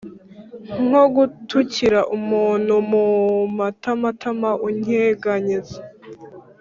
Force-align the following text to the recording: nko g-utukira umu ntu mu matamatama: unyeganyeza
nko 0.85 1.03
g-utukira 1.13 1.99
umu 2.15 2.41
ntu 2.65 2.77
mu 2.89 3.05
matamatama: 3.57 4.49
unyeganyeza 4.67 5.79